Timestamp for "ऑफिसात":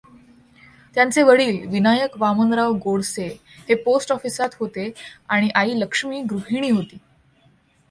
4.11-4.55